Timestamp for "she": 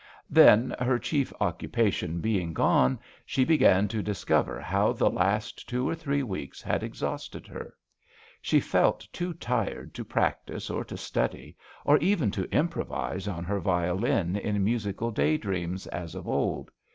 3.23-3.45, 8.41-8.59